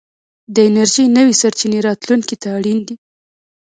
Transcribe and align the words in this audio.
د 0.53 0.55
انرژۍ 0.67 1.05
نوې 1.17 1.33
سرچينې 1.41 1.79
راتلونکي 1.87 2.35
ته 2.41 2.47
اړين 2.57 2.79
دي. 2.87 2.95